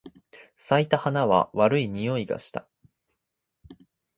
[0.55, 2.67] 咲いた花は悪い匂いがした。